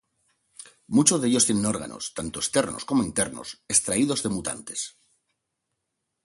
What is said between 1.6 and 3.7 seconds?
órganos, tanto externos como internos,